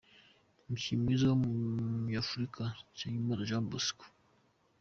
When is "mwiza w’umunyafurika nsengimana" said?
1.03-3.47